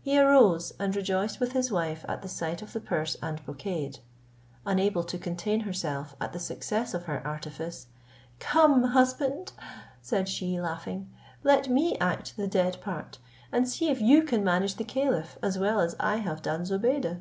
[0.00, 3.98] He arose, and rejoiced with his wife at the sight of the purse and brocade.
[4.64, 7.88] Unable to contain herself at the success of her artifice,
[8.38, 9.54] "Come, husband,"
[10.00, 11.10] said she, laughing,
[11.42, 13.18] "let me act the dead part,
[13.50, 17.14] and see if you can manage the caliph as well as I have done Zobeide."